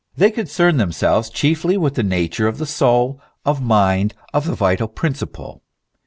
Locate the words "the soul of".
2.57-3.61